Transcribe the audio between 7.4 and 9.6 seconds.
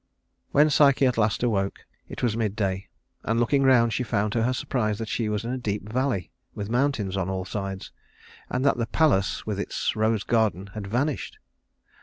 sides, and that the palace with